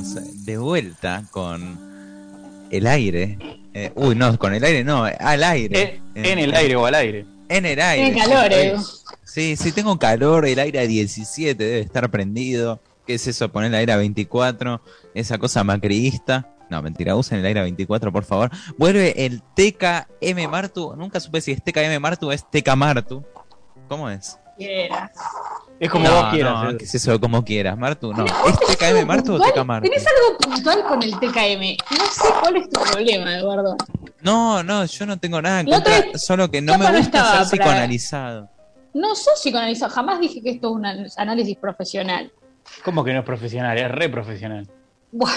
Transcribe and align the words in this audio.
estamos 0.00 0.44
de 0.44 0.58
vuelta 0.58 1.24
con 1.30 2.68
el 2.70 2.86
aire. 2.86 3.38
Eh, 3.74 3.92
uy, 3.94 4.14
no, 4.14 4.38
con 4.38 4.54
el 4.54 4.64
aire 4.64 4.84
no, 4.84 5.04
al 5.04 5.44
aire. 5.44 5.80
Eh, 5.80 6.00
en 6.14 6.38
el 6.38 6.54
aire 6.54 6.76
o 6.76 6.86
al 6.86 6.94
aire. 6.94 7.26
En 7.48 7.66
el 7.66 7.80
aire. 7.80 8.12
Tiene 8.12 8.20
calor, 8.20 8.52
sí, 8.52 8.58
Edu. 8.58 8.86
Sí, 9.24 9.56
sí, 9.56 9.72
tengo 9.72 9.98
calor, 9.98 10.46
el 10.46 10.58
aire 10.58 10.80
a 10.80 10.86
17 10.86 11.62
debe 11.62 11.80
estar 11.80 12.10
prendido. 12.10 12.80
¿Qué 13.06 13.14
es 13.14 13.26
eso? 13.26 13.50
Poner 13.50 13.68
el 13.70 13.74
aire 13.76 13.92
a 13.92 13.96
24, 13.96 14.80
esa 15.14 15.38
cosa 15.38 15.64
macriista. 15.64 16.48
No, 16.70 16.80
mentira, 16.82 17.16
usen 17.16 17.40
el 17.40 17.46
aire 17.46 17.60
a 17.60 17.64
24, 17.64 18.12
por 18.12 18.24
favor. 18.24 18.50
Vuelve 18.78 19.26
el 19.26 19.42
TKM 19.42 20.48
Martu. 20.48 20.94
Nunca 20.96 21.18
supe 21.18 21.40
si 21.40 21.52
es 21.52 21.62
TKM 21.62 22.00
Martu 22.00 22.28
o 22.28 22.32
es 22.32 22.44
TK 22.48 22.76
Martu. 22.76 23.24
¿Cómo 23.88 24.08
es? 24.08 24.39
Quieras. 24.60 25.10
Es 25.78 25.90
como 25.90 26.04
no, 26.06 26.14
vos 26.14 26.24
quieras. 26.32 26.52
No, 26.52 26.68
Edu. 26.70 26.78
¿qué 26.78 26.84
es 26.84 26.94
eso? 26.94 27.18
Como 27.18 27.42
quieras, 27.42 27.78
Martu. 27.78 28.12
No, 28.12 28.26
¿Tenés- 28.26 28.68
¿es 28.68 28.76
TKM 28.76 29.06
Martu 29.06 29.34
o? 29.34 29.40
TK 29.40 29.64
Martu? 29.64 29.88
¿Tenés 29.88 30.06
algo 30.06 30.36
puntual 30.38 30.82
con 30.84 31.02
el 31.02 31.12
TKM? 31.18 31.76
No 31.98 32.04
sé 32.04 32.28
cuál 32.40 32.56
es 32.58 32.68
tu 32.68 32.78
problema, 32.82 33.36
Eduardo. 33.38 33.76
No, 34.20 34.62
no, 34.62 34.84
yo 34.84 35.06
no 35.06 35.18
tengo 35.18 35.40
nada 35.40 35.60
en 35.60 35.66
contra, 35.70 36.04
solo 36.18 36.50
que 36.50 36.60
no 36.60 36.76
me 36.76 36.94
gusta 36.98 37.44
ser 37.46 37.58
psicoanalizado. 37.58 38.50
No 38.92 39.14
sos 39.14 39.40
psicoanalizado. 39.40 39.90
Jamás 39.94 40.20
dije 40.20 40.42
que 40.42 40.50
esto 40.50 40.68
es 40.68 40.74
un 40.74 40.84
an- 40.84 41.06
análisis 41.16 41.56
profesional. 41.56 42.30
¿Cómo 42.84 43.02
que 43.02 43.14
no 43.14 43.20
es 43.20 43.24
profesional? 43.24 43.78
Es 43.78 43.90
re 43.90 44.10
profesional. 44.10 44.68
Bueno, 45.10 45.34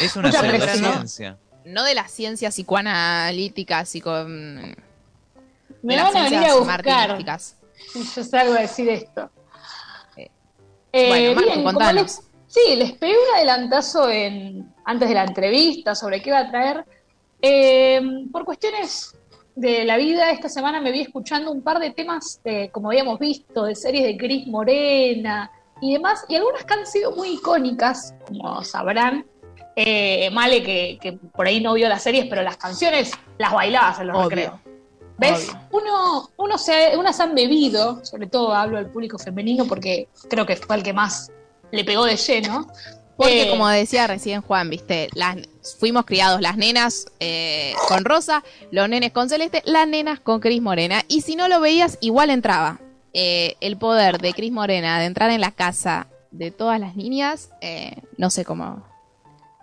Es 0.00 0.16
una 0.16 0.32
pseudociencia. 0.32 1.36
No 1.66 1.84
de 1.84 1.94
la 1.94 2.08
ciencia 2.08 2.48
psicoanalítica, 2.50 3.84
psico... 3.84 4.24
mm, 4.26 4.72
me 5.82 5.96
las 5.96 6.04
van 6.12 6.16
a 6.16 6.24
venir 6.24 6.38
a 6.38 6.40
ciencias 6.52 6.58
buscar. 6.58 6.82
Si 7.92 8.02
yo 8.16 8.24
salgo 8.24 8.54
a 8.54 8.60
decir 8.60 8.88
esto. 8.88 9.30
Eh, 10.16 10.30
Eh, 10.92 11.08
bueno, 11.08 11.34
Marco, 11.34 11.50
bien, 11.50 11.64
contanos. 11.64 12.02
les- 12.02 12.30
sí, 12.46 12.76
les 12.76 12.92
pegué 12.92 13.12
un 13.14 13.36
adelantazo 13.36 14.08
en, 14.10 14.72
antes 14.84 15.08
de 15.08 15.14
la 15.14 15.24
entrevista 15.24 15.94
sobre 15.94 16.22
qué 16.22 16.30
va 16.30 16.38
a 16.40 16.50
traer. 16.50 16.84
Eh, 17.42 18.00
por 18.32 18.44
cuestiones 18.44 19.16
de 19.56 19.84
la 19.84 19.96
vida, 19.96 20.30
esta 20.30 20.48
semana 20.48 20.80
me 20.80 20.92
vi 20.92 21.00
escuchando 21.02 21.50
un 21.50 21.62
par 21.62 21.78
de 21.78 21.90
temas, 21.90 22.40
eh, 22.44 22.70
como 22.70 22.88
habíamos 22.90 23.18
visto, 23.18 23.64
de 23.64 23.74
series 23.74 24.04
de 24.04 24.16
Cris 24.16 24.46
Morena 24.46 25.50
y 25.80 25.92
demás, 25.94 26.24
y 26.28 26.36
algunas 26.36 26.64
que 26.64 26.74
han 26.74 26.86
sido 26.86 27.12
muy 27.14 27.30
icónicas, 27.34 28.14
como 28.26 28.62
sabrán. 28.64 29.26
Eh, 29.76 30.30
Male, 30.30 30.62
que, 30.62 30.98
que 31.02 31.12
por 31.14 31.46
ahí 31.48 31.60
no 31.60 31.74
vio 31.74 31.88
las 31.88 32.02
series, 32.04 32.26
pero 32.30 32.42
las 32.42 32.56
canciones 32.56 33.10
las 33.38 33.52
bailabas 33.52 33.98
en 34.00 34.06
los 34.06 34.16
Obvio. 34.16 34.28
recreos. 34.28 34.60
¿Ves? 35.16 35.52
Uno, 35.70 36.30
uno 36.36 36.58
se, 36.58 36.96
unas 36.96 37.18
han 37.20 37.34
bebido, 37.34 38.04
sobre 38.04 38.26
todo 38.26 38.52
hablo 38.54 38.78
del 38.78 38.86
público 38.86 39.18
femenino 39.18 39.64
porque 39.64 40.08
creo 40.28 40.44
que 40.44 40.56
fue 40.56 40.76
el 40.76 40.82
que 40.82 40.92
más 40.92 41.30
le 41.70 41.84
pegó 41.84 42.04
de 42.04 42.16
lleno. 42.16 42.66
Porque 43.16 43.42
Eh, 43.46 43.50
como 43.50 43.68
decía 43.68 44.08
recién 44.08 44.42
Juan, 44.42 44.68
viste, 44.70 45.08
las, 45.14 45.36
fuimos 45.78 46.04
criados 46.04 46.40
las 46.40 46.56
nenas 46.56 47.06
eh, 47.20 47.74
con 47.86 48.04
Rosa, 48.04 48.42
los 48.72 48.88
nenes 48.88 49.12
con 49.12 49.28
Celeste, 49.28 49.62
las 49.66 49.86
nenas 49.86 50.18
con 50.18 50.40
Cris 50.40 50.60
Morena. 50.60 51.02
Y 51.06 51.20
si 51.20 51.36
no 51.36 51.46
lo 51.46 51.60
veías, 51.60 51.96
igual 52.00 52.30
entraba. 52.30 52.80
Eh, 53.16 53.54
el 53.60 53.76
poder 53.76 54.18
de 54.18 54.32
Cris 54.32 54.50
Morena 54.50 54.98
de 54.98 55.04
entrar 55.04 55.30
en 55.30 55.40
la 55.40 55.52
casa 55.52 56.08
de 56.32 56.50
todas 56.50 56.80
las 56.80 56.96
niñas, 56.96 57.50
no 58.18 58.28
sé 58.30 58.44
cómo. 58.44 58.82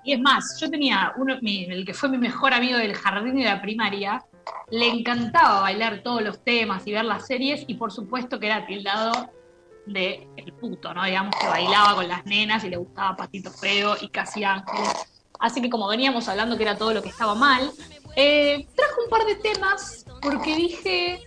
Y 0.05 0.13
es 0.13 0.19
más, 0.21 0.57
yo 0.61 0.71
tenía 0.71 1.11
uno, 1.17 1.35
mi- 1.41 1.65
el 1.65 1.85
que 1.85 1.93
fue 1.93 2.07
mi 2.07 2.17
mejor 2.17 2.53
amigo 2.53 2.77
del 2.77 2.95
jardín 2.95 3.37
y 3.37 3.43
de 3.43 3.49
la 3.49 3.61
primaria, 3.61 4.23
le 4.69 4.87
encantaba 4.87 5.61
bailar 5.61 6.01
todos 6.03 6.21
los 6.21 6.43
temas 6.43 6.85
y 6.87 6.93
ver 6.93 7.05
las 7.05 7.27
series, 7.27 7.63
y 7.67 7.75
por 7.75 7.91
supuesto 7.91 8.39
que 8.39 8.47
era 8.47 8.65
tildado 8.65 9.29
de 9.85 10.27
el 10.37 10.53
puto, 10.53 10.93
¿no? 10.93 11.03
Digamos 11.03 11.35
que 11.39 11.47
bailaba 11.47 11.95
con 11.95 12.07
las 12.07 12.25
nenas 12.25 12.63
y 12.63 12.69
le 12.69 12.77
gustaba 12.77 13.15
Patito 13.15 13.51
Feo 13.51 13.95
y 13.99 14.09
Casi 14.09 14.43
Ángeles. 14.43 14.93
Así 15.39 15.61
que 15.61 15.69
como 15.69 15.87
veníamos 15.87 16.27
hablando 16.29 16.55
que 16.55 16.63
era 16.63 16.77
todo 16.77 16.93
lo 16.93 17.01
que 17.01 17.09
estaba 17.09 17.33
mal, 17.33 17.71
eh, 18.15 18.67
traje 18.75 18.93
un 19.03 19.09
par 19.09 19.25
de 19.25 19.35
temas 19.35 20.05
porque 20.21 20.55
dije, 20.55 21.19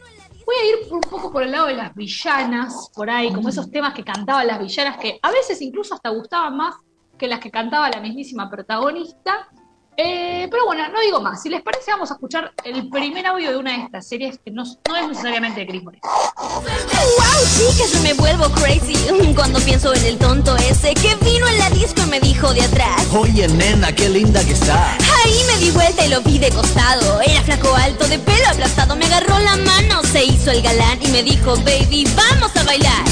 voy 0.47 0.57
a 0.57 0.65
ir 0.67 0.93
un 0.93 1.01
poco 1.01 1.33
por 1.33 1.43
el 1.43 1.51
lado 1.51 1.67
de 1.67 1.75
las 1.75 1.95
villanas, 1.95 2.91
por 2.95 3.11
ahí, 3.11 3.33
como 3.33 3.49
esos 3.49 3.71
temas 3.71 3.95
que 3.95 4.05
cantaban 4.05 4.47
las 4.47 4.61
villanas, 4.61 4.99
que 4.99 5.19
a 5.23 5.31
veces 5.31 5.61
incluso 5.63 5.95
hasta 5.95 6.11
gustaban 6.11 6.57
más 6.57 6.77
que 7.19 7.27
las 7.27 7.41
que 7.41 7.51
cantaba 7.51 7.91
la 7.91 8.01
mismísima 8.01 8.51
protagonista. 8.51 9.49
Eh, 9.97 10.49
pero 10.51 10.67
bueno, 10.67 10.89
no 10.89 11.01
digo 11.01 11.21
más. 11.21 11.43
Si 11.43 11.49
les 11.49 11.63
parece, 11.63 11.93
vamos 11.93 12.11
a 12.11 12.15
escuchar 12.15 12.53
el 12.65 12.89
primer 12.89 13.27
audio 13.27 13.51
de 13.51 13.57
una 13.57 13.73
de 13.77 13.85
estas 13.85 14.07
series 14.07 14.39
que 14.39 14.51
no, 14.51 14.65
no 14.89 14.97
es 14.97 15.09
necesariamente 15.09 15.61
de 15.61 15.67
Chris 15.67 15.83
Morena. 15.83 16.03
Wow, 16.37 17.45
chicas, 17.57 17.93
yo 17.93 18.01
me 18.01 18.15
vuelvo 18.15 18.49
crazy 18.51 18.95
cuando 19.35 19.61
pienso 19.61 19.95
en 19.95 20.05
el 20.05 20.19
tonto 20.19 20.57
ese 20.57 20.95
que 20.95 21.15
vino 21.17 21.47
en 21.47 21.59
la 21.59 21.71
disco 21.71 22.03
y 22.03 22.11
me 22.11 22.21
dijo 22.21 22.53
de 22.53 22.63
atrás. 22.63 23.07
Oye, 23.13 23.47
nena, 23.49 23.93
qué 23.95 24.09
linda 24.09 24.45
que 24.45 24.53
está. 24.53 24.97
Ahí 25.25 25.41
me 25.47 25.59
di 25.59 25.71
vuelta 25.71 26.05
y 26.05 26.09
lo 26.09 26.21
vi 26.23 26.39
de 26.39 26.51
costado. 26.51 27.21
Era 27.21 27.43
flaco 27.43 27.75
alto, 27.77 28.07
de 28.09 28.19
pelo 28.19 28.49
aplastado. 28.49 28.97
Me 28.97 29.07
agarró 29.07 29.39
la 29.39 29.57
mano, 29.57 30.03
se 30.03 30.25
hizo 30.25 30.51
el 30.51 30.63
galán 30.63 30.99
y 31.03 31.09
me 31.09 31.23
dijo, 31.23 31.57
baby, 31.59 32.07
vamos 32.17 32.55
a 32.57 32.65
bailar. 32.65 33.05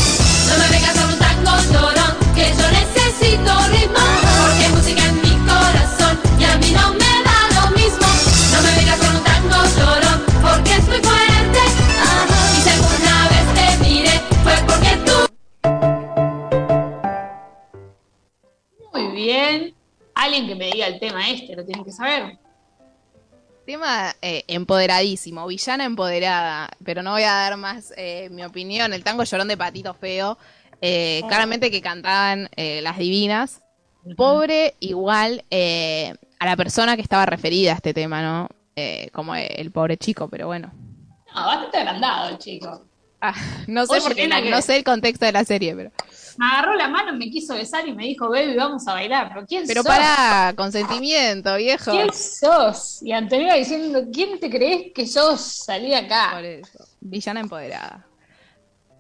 No 0.49 0.59
me 0.59 0.69
vengas 0.69 0.99
con 0.99 1.13
un 1.13 1.19
tango 1.19 1.51
llorón, 1.73 2.35
que 2.35 2.51
yo 2.51 2.71
necesito 2.71 3.69
ritmo, 3.69 4.01
porque 4.43 4.69
música 4.71 5.07
en 5.07 5.22
Alguien 20.23 20.47
que 20.47 20.55
me 20.55 20.71
diga 20.71 20.87
el 20.87 21.01
tema 21.01 21.29
este, 21.29 21.57
lo 21.57 21.65
tienen 21.65 21.85
que 21.85 21.91
saber. 21.91 22.39
Tema 23.67 24.15
eh, 24.23 24.45
empoderadísimo, 24.47 25.47
villana 25.49 25.85
empoderada, 25.85 26.71
pero 26.85 27.03
no 27.03 27.11
voy 27.11 27.25
a 27.25 27.33
dar 27.33 27.57
más 27.57 27.93
eh, 27.97 28.29
mi 28.31 28.45
opinión. 28.45 28.93
El 28.93 29.03
tango 29.03 29.25
llorón 29.25 29.49
de 29.49 29.57
Patito 29.57 29.95
Feo, 29.95 30.39
eh, 30.81 31.23
claramente 31.27 31.73
que 31.73 31.83
cantaban 31.83 32.49
eh, 32.57 32.81
las 32.83 32.99
divinas. 32.99 33.63
Pobre 34.17 34.75
igual 34.79 35.45
eh, 35.51 36.15
a 36.43 36.47
la 36.47 36.57
persona 36.57 36.97
que 36.97 37.03
estaba 37.03 37.25
referida 37.27 37.73
a 37.73 37.77
este 37.77 37.95
tema, 37.95 38.21
¿no? 38.23 38.49
Eh, 38.75 39.11
como 39.13 39.35
el 39.35 39.71
pobre 39.71 39.97
chico, 39.97 40.29
pero 40.29 40.47
bueno. 40.47 40.73
No, 41.35 41.47
bastante 41.47 41.79
agrandado 41.79 42.31
el 42.31 42.39
chico. 42.39 42.87
Ah, 43.21 43.35
no 43.69 43.87
sé 43.87 43.93
Oye, 43.95 44.03
porque 44.03 44.27
no, 44.29 44.43
que- 44.43 44.51
no 44.51 44.61
sé 44.61 44.77
el 44.77 44.83
contexto 44.85 45.25
de 45.27 45.33
la 45.33 45.45
serie, 45.45 45.75
pero. 45.77 45.91
Me 46.39 46.47
agarró 46.47 46.75
la 46.75 46.89
mano, 46.89 47.13
me 47.13 47.31
quiso 47.31 47.55
besar 47.55 47.87
y 47.87 47.93
me 47.93 48.05
dijo, 48.05 48.29
baby, 48.31 48.57
vamos 48.57 48.89
a 48.89 48.95
bailar. 48.95 49.29
Pero 49.33 49.47
¿quién 49.47 49.65
Pero 49.67 49.83
sos? 49.83 49.87
para 49.95 50.55
consentimiento, 50.57 51.55
viejo. 51.57 51.91
¿Quién 51.93 52.13
sos? 52.13 53.03
Y 53.03 53.13
Antonio 53.13 53.55
diciendo, 53.55 54.01
¿quién 54.13 54.41
te 54.41 54.51
crees 54.51 54.93
que 54.95 55.07
sos? 55.07 55.41
Salí 55.41 55.95
acá. 55.95 56.31
Por 56.33 56.45
eso. 56.45 56.85
Villana 57.01 57.41
empoderada. 57.41 58.07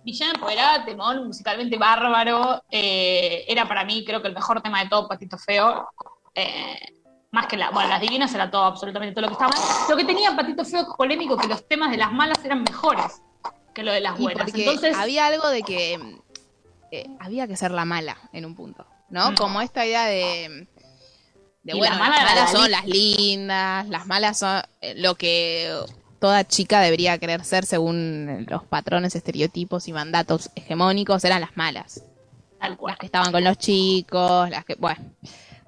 Villana 0.05 0.33
Empoderada, 0.35 0.85
temón 0.85 1.27
musicalmente 1.27 1.77
bárbaro. 1.79 2.63
eh, 2.71 3.45
era 3.49 3.67
para 3.67 3.85
mí, 3.85 4.05
creo 4.05 4.21
que 4.21 4.29
el 4.29 4.35
mejor 4.35 4.61
tema 4.63 4.83
de 4.83 4.89
todo, 4.91 5.09
Patito 5.09 5.39
Feo. 5.39 5.89
Eh, 6.35 6.79
más 7.33 7.47
que 7.47 7.57
la. 7.57 7.71
Bueno, 7.71 7.89
las 7.89 8.01
divinas 8.01 8.33
era 8.35 8.51
todo, 8.51 8.65
absolutamente 8.65 9.15
todo 9.15 9.23
lo 9.23 9.29
que 9.29 9.33
estaba 9.33 9.51
mal. 9.51 9.61
Lo 9.89 9.97
que 9.97 10.05
tenía 10.05 10.37
Patito 10.37 10.65
Feo 10.65 10.83
es 10.83 10.87
polémico 10.97 11.37
que 11.37 11.49
los 11.49 11.67
temas 11.67 11.91
de 11.91 11.97
las 11.97 12.13
malas 12.13 12.39
eran 12.45 12.63
mejores 12.63 13.21
que 13.75 13.83
lo 13.83 13.91
de 13.91 14.01
las 14.01 14.19
buenas. 14.19 14.55
Entonces, 14.55 14.97
había 14.97 15.27
algo 15.27 15.49
de 15.49 15.63
que 15.63 15.99
eh, 16.93 17.07
había 17.19 17.49
que 17.49 17.57
ser 17.57 17.71
la 17.71 17.87
mala 17.87 18.19
en 18.33 18.45
un 18.45 18.55
punto, 18.55 18.87
¿no? 19.09 19.33
Mm. 19.33 19.35
Como 19.35 19.63
esta 19.63 19.85
idea 19.87 20.05
de, 20.05 20.69
de 21.63 21.73
Y 21.75 21.79
bueno, 21.79 21.95
la 21.95 21.99
mala 21.99 22.17
las 22.17 22.25
malas 22.25 22.53
la 22.53 22.61
son 22.61 22.71
las 22.71 22.87
lindas, 22.87 23.89
las 23.89 24.07
malas 24.07 24.39
son 24.39 24.63
eh, 24.83 24.95
lo 24.97 25.15
que 25.15 25.75
toda 26.21 26.45
chica 26.45 26.83
debería 26.83 27.17
querer 27.17 27.45
ser 27.47 27.65
según 27.65 28.47
los 28.49 28.63
patrones, 28.65 29.17
estereotipos 29.17 29.89
y 29.89 29.95
mandatos 29.95 30.51
hegemónicos, 30.55 31.25
eran 31.25 31.41
las 31.41 31.57
malas. 31.57 32.05
tal 32.61 32.77
cual. 32.77 32.93
Las 32.93 32.99
que 32.99 33.07
estaban 33.07 33.33
con 33.33 33.43
los 33.43 33.57
chicos, 33.57 34.51
las 34.51 34.67
que, 34.67 34.75
bueno. 34.75 35.03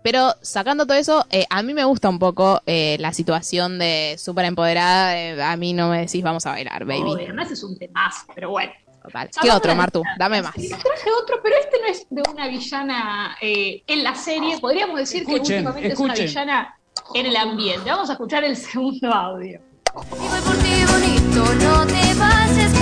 Pero 0.05 0.35
sacando 0.43 0.85
todo 0.85 0.99
eso, 0.99 1.25
eh, 1.31 1.47
a 1.49 1.63
mí 1.63 1.73
me 1.73 1.83
gusta 1.83 2.11
un 2.11 2.19
poco 2.19 2.61
eh, 2.67 2.99
la 3.01 3.15
situación 3.15 3.79
de 3.79 4.17
súper 4.19 4.45
empoderada. 4.45 5.13
de, 5.13 5.43
a 5.43 5.57
mí 5.57 5.73
no 5.73 5.89
me 5.89 6.01
decís 6.01 6.23
vamos 6.23 6.45
a 6.45 6.51
bailar, 6.51 6.85
baby. 6.85 7.01
Obvio, 7.05 7.33
no, 7.33 7.43
ese 7.43 7.55
es 7.55 7.63
un 7.63 7.79
temazo, 7.79 8.27
pero 8.35 8.51
bueno. 8.51 8.71
Total. 9.03 9.31
¿Qué 9.41 9.51
otro, 9.51 9.71
de- 9.71 9.77
Martu? 9.79 10.03
Dame 10.19 10.43
más. 10.43 10.53
Traje 10.53 11.11
otro, 11.23 11.41
pero 11.43 11.57
este 11.59 11.81
no 11.81 11.87
es 11.87 12.07
de 12.11 12.23
una 12.31 12.49
villana 12.49 13.37
eh, 13.41 13.83
en 13.87 14.05
la 14.05 14.15
serie. 14.15 14.59
Podríamos 14.61 14.99
decir 14.99 15.23
Escuchen, 15.23 15.43
que 15.43 15.69
últimamente 15.69 15.93
es 15.95 15.99
una 15.99 16.15
villana 16.15 16.79
en 17.15 17.25
el 17.27 17.37
ambiente. 17.37 17.91
Vamos 17.91 18.11
a 18.11 18.13
escuchar 18.13 18.45
el 18.45 18.57
segundo 18.59 19.11
audio. 19.11 19.59
Y 19.59 20.19
voy 20.19 20.41
por 20.45 20.57
ti 20.59 20.85
bonito, 20.87 21.55
no 21.65 21.87
te 21.87 22.15
vas 22.19 22.74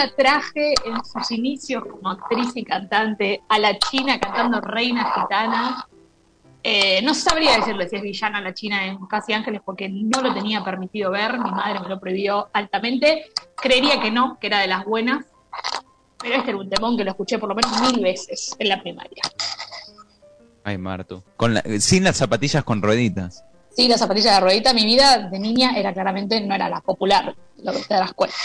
la 0.00 0.14
traje 0.14 0.74
en 0.84 1.04
sus 1.04 1.30
inicios 1.30 1.84
como 1.84 2.10
actriz 2.10 2.50
y 2.54 2.64
cantante 2.64 3.42
a 3.48 3.58
la 3.58 3.78
China 3.78 4.18
cantando 4.18 4.60
Reina 4.60 5.12
Gitana. 5.14 5.86
Eh, 6.62 7.00
no 7.02 7.14
sabría 7.14 7.56
decirle 7.56 7.88
si 7.88 7.96
es 7.96 8.02
villana 8.02 8.40
la 8.40 8.52
China 8.54 8.84
en 8.86 8.98
Casi 9.06 9.32
Ángeles 9.32 9.60
porque 9.64 9.88
no 9.88 10.20
lo 10.20 10.32
tenía 10.34 10.62
permitido 10.62 11.10
ver, 11.10 11.38
mi 11.38 11.50
madre 11.50 11.80
me 11.80 11.88
lo 11.88 11.98
prohibió 12.00 12.48
altamente. 12.52 13.26
Creería 13.56 14.00
que 14.00 14.10
no, 14.10 14.38
que 14.40 14.46
era 14.48 14.58
de 14.60 14.66
las 14.68 14.84
buenas, 14.84 15.24
pero 16.18 16.34
este 16.36 16.50
era 16.50 16.58
un 16.58 16.68
temón 16.68 16.96
que 16.96 17.04
lo 17.04 17.10
escuché 17.10 17.38
por 17.38 17.48
lo 17.48 17.54
menos 17.54 17.80
mil 17.80 18.00
veces 18.02 18.54
en 18.58 18.68
la 18.68 18.80
primaria. 18.80 19.22
Ay. 20.64 20.76
Con 21.36 21.54
la- 21.54 21.62
sin 21.78 22.04
las 22.04 22.16
zapatillas 22.18 22.62
con 22.64 22.82
rueditas. 22.82 23.44
Sí, 23.74 23.88
la 23.88 23.96
zapatilla 23.96 24.34
de 24.34 24.40
ruedita, 24.40 24.74
mi 24.74 24.84
vida 24.84 25.28
de 25.30 25.38
niña 25.38 25.72
era 25.76 25.92
claramente, 25.92 26.40
no 26.40 26.54
era 26.54 26.68
la 26.68 26.80
popular, 26.80 27.34
lo 27.62 27.72
que 27.72 27.78
te 27.80 27.94
das 27.94 28.12
cuenta. 28.12 28.36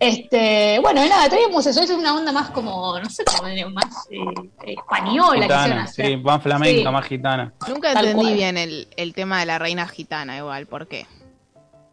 Este, 0.00 0.78
bueno, 0.80 1.04
nada, 1.08 1.28
traíamos 1.28 1.66
eso, 1.66 1.80
eso 1.82 1.92
es 1.92 1.98
una 1.98 2.14
onda 2.14 2.30
más 2.32 2.50
como, 2.50 2.98
no 2.98 3.10
sé, 3.10 3.24
como 3.24 3.42
más 3.70 4.06
eh, 4.10 4.72
española 4.72 5.36
que 5.40 5.42
Gitana, 5.42 5.82
hacer. 5.84 6.06
sí, 6.06 6.16
más 6.18 6.42
flamenca, 6.42 6.88
Sí. 6.88 6.92
más 6.94 7.04
gitana. 7.06 7.52
Nunca 7.68 7.92
Tal 7.94 8.04
entendí 8.06 8.24
cual. 8.26 8.34
bien 8.36 8.56
el, 8.58 8.88
el 8.96 9.12
tema 9.14 9.40
de 9.40 9.46
la 9.46 9.58
reina 9.58 9.86
gitana, 9.88 10.36
igual, 10.36 10.66
¿por 10.66 10.86
qué? 10.86 11.06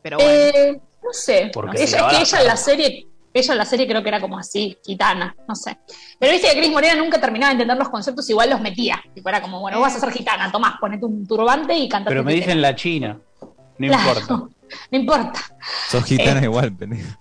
Pero 0.01 0.17
bueno. 0.17 0.31
Eh, 0.31 0.79
no 1.03 1.13
sé, 1.13 1.49
Porque 1.53 1.77
ella, 1.83 1.87
se 1.87 1.97
es 1.97 2.03
que 2.03 2.21
ella 2.21 2.41
en 2.41 2.47
la 2.47 2.57
serie, 2.57 3.07
ella 3.33 3.51
en 3.53 3.57
la 3.57 3.65
serie 3.65 3.87
creo 3.87 4.01
que 4.03 4.09
era 4.09 4.21
como 4.21 4.37
así, 4.37 4.77
gitana, 4.85 5.35
no 5.47 5.55
sé. 5.55 5.77
Pero 6.19 6.31
viste 6.31 6.47
que 6.49 6.57
Cris 6.59 6.71
Morena 6.71 6.95
nunca 6.95 7.19
terminaba 7.19 7.49
de 7.49 7.53
entender 7.53 7.77
los 7.77 7.89
conceptos, 7.89 8.29
igual 8.29 8.49
los 8.49 8.61
metía. 8.61 9.01
Tipo, 9.13 9.29
era 9.29 9.41
como, 9.41 9.59
bueno, 9.59 9.77
vos 9.79 9.87
vas 9.87 9.95
a 9.95 9.99
ser 9.99 10.11
gitana, 10.11 10.51
tomás, 10.51 10.75
ponete 10.79 11.05
un 11.05 11.27
turbante 11.27 11.73
y 11.75 11.89
cantate 11.89 12.11
Pero 12.11 12.23
me 12.23 12.33
dicen 12.33 12.61
la 12.61 12.75
China. 12.75 13.17
No 13.77 13.85
importa. 13.87 14.27
No 14.89 14.97
importa. 14.97 15.39
Sos 15.89 16.03
gitana 16.05 16.39
Eh. 16.41 16.45
igual, 16.45 16.73
pendejo. 16.73 17.15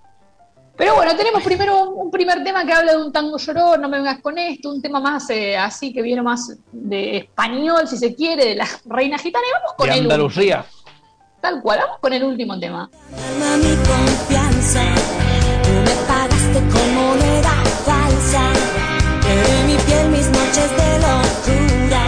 Pero 0.77 0.95
bueno, 0.95 1.15
tenemos 1.15 1.41
primero 1.43 1.83
un, 1.83 2.05
un 2.07 2.11
primer 2.11 2.43
tema 2.43 2.65
que 2.65 2.73
habla 2.73 2.93
de 2.93 3.01
un 3.03 3.11
tango 3.11 3.37
llorón, 3.37 3.81
no 3.81 3.87
me 3.89 3.97
vengas 3.97 4.19
con 4.21 4.37
esto, 4.37 4.69
un 4.71 4.81
tema 4.81 4.99
más 4.99 5.29
eh, 5.29 5.55
así 5.57 5.93
que 5.93 6.01
viene 6.01 6.21
más 6.21 6.57
de 6.71 7.17
español, 7.17 7.87
si 7.87 7.97
se 7.97 8.13
quiere, 8.13 8.45
de 8.45 8.55
la 8.55 8.67
reina 8.85 9.17
gitana. 9.17 9.45
Y 9.47 9.53
vamos 9.53 9.73
con 9.77 9.87
De 9.87 9.95
el 9.95 10.01
Andalucía. 10.01 10.57
último. 10.65 10.75
Tal 11.41 11.61
cual, 11.61 11.79
vamos 11.79 11.99
con 11.99 12.11
el 12.11 12.23
último 12.23 12.59
tema. 12.59 12.89
Mi 13.57 13.75
confianza, 13.87 14.81
tú 15.63 15.69
me 15.69 15.95
pagaste 16.07 16.59
falsa. 17.85 18.41
Perdí 19.21 19.73
mi 19.73 19.77
piel, 19.83 20.09
mis 20.09 20.27
noches 20.29 20.69
de 20.79 20.99
locura. 21.05 22.03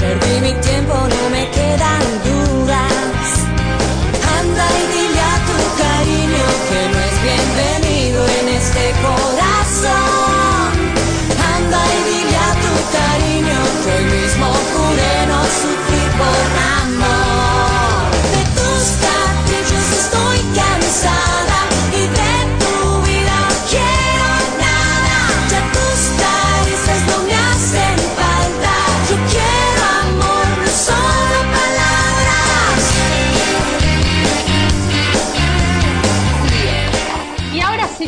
Perdí 0.00 0.40
mi 0.40 0.52
tiempo, 0.60 0.94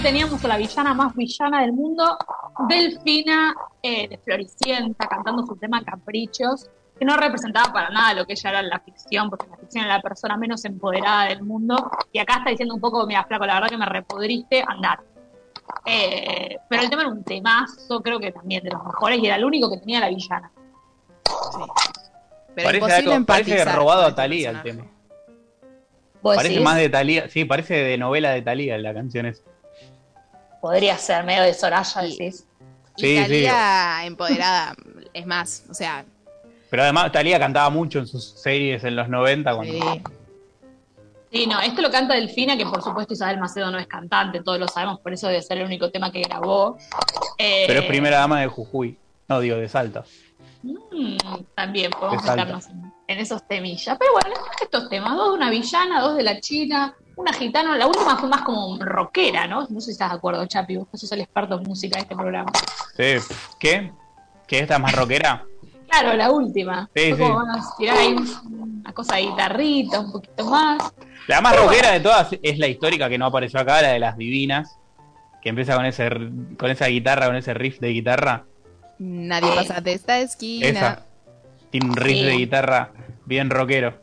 Teníamos 0.03 0.45
a 0.45 0.49
la 0.49 0.57
villana 0.57 0.95
más 0.95 1.15
villana 1.17 1.63
del 1.63 1.73
mundo, 1.73 2.17
Delfina 2.69 3.55
eh, 3.83 4.09
de 4.09 4.19
Floricienta, 4.19 5.09
cantando 5.09 5.45
su 5.45 5.57
tema 5.57 5.83
Caprichos, 5.83 6.69
que 6.99 7.05
no 7.05 7.17
representaba 7.17 7.73
para 7.73 7.91
nada 7.91 8.15
lo 8.15 8.27
que 8.27 8.35
ella 8.35 8.51
era 8.51 8.61
en 8.61 8.69
la 8.69 8.79
ficción, 8.81 9.29
porque 9.29 9.47
en 9.47 9.51
la 9.53 9.57
ficción 9.57 9.85
era 9.85 9.97
la 9.97 10.03
persona 10.03 10.37
menos 10.37 10.65
empoderada 10.65 11.25
del 11.25 11.43
mundo. 11.43 11.91
Y 12.13 12.19
acá 12.19 12.37
está 12.39 12.51
diciendo 12.51 12.75
un 12.75 12.81
poco, 12.81 13.05
mira, 13.07 13.25
flaco, 13.25 13.47
la 13.47 13.55
verdad 13.55 13.69
que 13.69 13.77
me 13.79 13.87
repudriste, 13.87 14.63
andar. 14.67 15.01
Eh, 15.85 16.57
pero 16.69 16.83
el 16.83 16.91
tema 16.91 17.03
era 17.03 17.11
un 17.11 17.25
temazo, 17.25 18.01
creo 18.01 18.21
que 18.21 18.31
también 18.31 18.63
de 18.63 18.71
los 18.71 18.85
mejores, 18.85 19.19
y 19.19 19.27
era 19.27 19.37
el 19.37 19.45
único 19.45 19.71
que 19.71 19.79
tenía 19.79 20.01
la 20.01 20.09
villana. 20.09 20.53
Pero 22.55 22.69
Parece, 22.69 22.77
imposible 22.77 23.13
algo, 23.13 23.27
parece 23.27 23.51
empatizar 23.51 23.77
robado 23.77 24.03
a 24.03 24.09
este 24.09 24.17
Talía 24.17 24.51
el 24.51 24.57
personaje. 24.63 24.83
tema. 24.85 24.97
¿Vos 26.23 26.37
Parece 26.37 26.55
decís? 26.55 26.65
más 26.65 26.77
de 26.77 26.89
Talía. 26.89 27.29
Sí, 27.29 27.45
parece 27.45 27.75
de 27.75 27.99
novela 27.99 28.31
de 28.31 28.43
Talía 28.43 28.79
la 28.79 28.95
canción 28.95 29.27
esa. 29.27 29.43
Podría 30.61 30.97
ser 30.99 31.25
medio 31.25 31.43
de 31.43 31.55
Soraya, 31.55 32.05
Y- 32.07 32.17
decís. 32.17 32.47
Y 32.97 33.01
Sí, 33.01 33.17
sí. 33.17 33.23
Talía 33.23 34.07
empoderada, 34.07 34.75
es 35.13 35.27
más, 35.27 35.65
o 35.71 35.75
sea, 35.75 36.05
Pero 36.71 36.83
además 36.83 37.13
Talía 37.13 37.39
cantaba 37.39 37.69
mucho 37.71 37.99
en 37.99 38.07
sus 38.07 38.25
series 38.25 38.83
en 38.85 38.97
los 38.97 39.09
90 39.09 39.55
cuando... 39.55 39.73
sí. 39.73 40.03
Sí, 41.33 41.47
no, 41.47 41.61
esto 41.61 41.83
lo 41.83 41.91
canta 41.91 42.15
Delfina, 42.15 42.57
que 42.57 42.65
por 42.65 42.83
supuesto 42.83 43.13
Isabel 43.13 43.39
Macedo 43.39 43.71
no 43.71 43.79
es 43.79 43.87
cantante, 43.87 44.43
todos 44.43 44.59
lo 44.59 44.69
sabemos, 44.69 45.01
por 45.01 45.13
eso 45.13 45.27
debe 45.27 45.43
ser 45.43 45.59
el 45.59 45.65
único 45.67 45.91
tema 45.91 46.11
que 46.11 46.23
grabó. 46.23 46.79
Eh, 47.37 47.65
Pero 47.67 47.81
es 47.81 47.87
primera 47.87 48.19
dama 48.19 48.41
de 48.41 48.47
Jujuy. 48.47 48.97
No, 49.29 49.41
digo, 49.41 49.57
de 49.57 49.69
Salta. 49.69 50.05
mm, 50.63 51.17
también 51.55 51.91
podemos 51.91 52.25
meternos 52.25 52.67
en, 52.69 52.93
en 53.09 53.19
esos 53.19 53.47
temillas. 53.47 53.99
Pero 53.99 54.13
bueno, 54.13 54.35
estos 54.63 54.89
temas, 54.89 55.15
dos 55.17 55.31
de 55.31 55.35
una 55.35 55.51
villana, 55.51 56.01
dos 56.01 56.17
de 56.17 56.23
la 56.23 56.41
China, 56.41 56.95
una 57.17 57.33
gitana, 57.33 57.77
la 57.77 57.87
última 57.87 58.17
fue 58.17 58.29
más 58.29 58.43
como 58.43 58.79
rockera, 58.79 59.47
¿no? 59.47 59.67
No 59.69 59.81
sé 59.81 59.87
si 59.87 59.93
estás 59.93 60.11
de 60.11 60.17
acuerdo, 60.17 60.47
Chapi, 60.47 60.77
vos 60.77 60.87
sos 60.95 61.11
el 61.13 61.23
experto 61.23 61.57
en 61.57 61.63
música 61.65 61.97
de 61.97 62.03
este 62.03 62.15
programa. 62.15 62.53
Sí, 62.97 63.15
¿Qué? 63.59 63.93
¿Que 64.47 64.61
esta 64.61 64.75
es 64.77 64.81
más 64.81 64.95
rockera? 64.95 65.45
Claro, 65.89 66.15
la 66.15 66.31
última. 66.31 66.89
Sí, 66.95 67.11
Fue 67.11 67.17
sí. 67.17 67.23
como 67.23 67.35
vamos 67.37 67.67
a 67.67 67.77
tirar 67.77 67.97
ahí 67.99 68.13
un- 68.15 68.81
una 68.81 68.93
cosa 68.93 69.17
de 69.17 69.23
guitarrita, 69.23 70.01
un 70.01 70.13
poquito 70.13 70.45
más. 70.45 70.93
La 71.27 71.41
más 71.41 71.53
Pero 71.55 71.65
rockera 71.65 71.91
de 71.93 72.01
todas 72.01 72.29
es 72.43 72.59
la 72.59 72.67
histórica 72.69 73.09
que 73.09 73.19
no 73.19 73.27
apareció 73.27 73.59
acá, 73.61 73.83
la 73.83 73.89
de 73.89 73.99
las 73.99 74.17
divinas. 74.17 74.77
Que 75.43 75.51
empieza 75.51 75.77
con 75.77 75.85
ese 75.87 76.09
con 76.59 76.71
esa 76.71 76.87
guitarra, 76.87 77.27
con 77.27 77.37
ese 77.37 77.55
riff 77.55 77.79
de 77.79 77.89
guitarra. 77.91 78.45
nadie 78.99 79.53
pasa 79.55 79.81
de 79.81 79.93
esta 79.93 80.19
esquina. 80.19 80.67
Esa. 80.67 81.07
Tiene 81.71 81.87
un 81.91 81.97
riff 81.97 82.17
Sí. 82.19 82.25
de 82.25 82.33
guitarra 82.33 82.91
bien 83.27 83.51
rockero. 83.51 83.95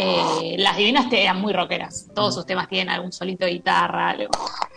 Eh, 0.00 0.54
las 0.58 0.76
divinas 0.76 1.10
te 1.10 1.24
eran 1.24 1.40
muy 1.40 1.52
rockeras. 1.52 2.08
Todos 2.14 2.32
sus 2.36 2.46
temas 2.46 2.68
tienen 2.68 2.88
algún 2.88 3.10
solito 3.10 3.44
de 3.44 3.50
guitarra, 3.50 4.10
algo. 4.10 4.30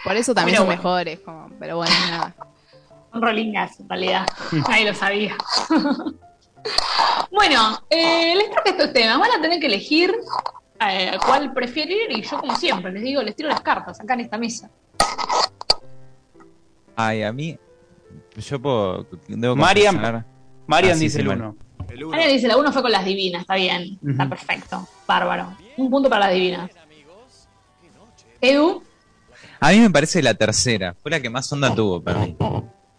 Por 0.04 0.18
eso 0.18 0.34
también 0.34 0.56
Pero 0.56 0.62
son 0.62 0.66
bueno. 0.66 0.82
mejores, 0.82 1.20
como, 1.20 1.50
pero 1.60 1.78
bueno, 1.78 1.94
nada. 2.10 2.36
Son 3.12 3.22
rolingas, 3.22 3.78
en 3.82 3.90
realidad. 3.90 4.25
Nadie 4.70 4.86
lo 4.86 4.96
sabía. 4.96 5.36
bueno, 7.32 7.78
eh, 7.90 8.34
les 8.36 8.50
traje 8.50 8.70
estos 8.70 8.94
temas. 8.94 9.20
Van 9.20 9.32
a 9.38 9.42
tener 9.42 9.60
que 9.60 9.68
elegir 9.68 10.16
eh, 10.80 11.18
cuál 11.25 11.51
prefieren 11.54 12.10
y 12.10 12.22
yo, 12.24 12.40
como 12.40 12.56
siempre, 12.56 12.90
les 12.94 13.04
digo, 13.04 13.22
les 13.22 13.36
tiro 13.36 13.50
las 13.50 13.60
cartas 13.60 14.00
acá 14.00 14.13
en 14.13 14.22
esta 14.22 14.38
mesa. 14.38 14.72
Ay, 16.96 17.24
a 17.24 17.34
mí. 17.34 17.60
Yo 18.38 18.62
puedo. 18.62 19.06
Debo 19.28 19.58
Marian 19.58 20.25
Ah, 20.68 20.96
sí, 20.96 21.04
dice 21.04 21.20
sí, 21.22 21.28
el 21.93 22.03
uno. 22.03 22.15
Ana 22.15 22.25
dice, 22.27 22.48
la 22.48 22.57
uno 22.57 22.71
fue 22.71 22.81
con 22.81 22.91
las 22.91 23.05
divinas, 23.05 23.41
está 23.41 23.55
bien, 23.55 24.00
está 24.07 24.27
perfecto, 24.27 24.88
bárbaro. 25.07 25.55
Un 25.77 25.89
punto 25.89 26.10
para 26.10 26.25
las 26.25 26.33
divinas. 26.36 26.69
Edu, 28.41 28.83
A 29.60 29.69
mí 29.71 29.79
me 29.79 29.89
parece 29.89 30.21
la 30.21 30.33
tercera. 30.33 30.95
Fue 31.01 31.12
la 31.12 31.19
que 31.21 31.29
más 31.29 31.51
onda 31.53 31.74
tuvo 31.75 32.01
para 32.01 32.19
mí. 32.19 32.36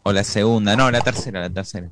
O 0.04 0.12
la 0.12 0.22
segunda. 0.25 0.76
No, 0.76 0.90
la 0.90 1.00
tercera, 1.00 1.40
la 1.40 1.50
tercera. 1.50 1.88